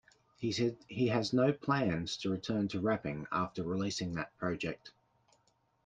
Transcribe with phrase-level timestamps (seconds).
[0.35, 4.89] He said he has no plans to return to rapping after releasing that project.